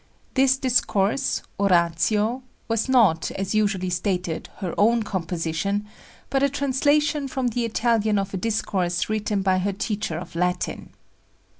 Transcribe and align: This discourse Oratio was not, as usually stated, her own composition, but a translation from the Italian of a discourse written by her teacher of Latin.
This 0.33 0.57
discourse 0.57 1.43
Oratio 1.59 2.41
was 2.67 2.89
not, 2.89 3.29
as 3.35 3.53
usually 3.53 3.91
stated, 3.91 4.49
her 4.55 4.73
own 4.75 5.03
composition, 5.03 5.85
but 6.31 6.41
a 6.41 6.49
translation 6.49 7.27
from 7.27 7.49
the 7.49 7.65
Italian 7.65 8.17
of 8.17 8.33
a 8.33 8.37
discourse 8.37 9.09
written 9.09 9.43
by 9.43 9.59
her 9.59 9.73
teacher 9.73 10.17
of 10.17 10.33
Latin. 10.33 10.89